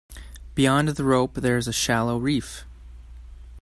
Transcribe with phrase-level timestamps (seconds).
[0.55, 2.65] Beyond the rope there is a shallow reef.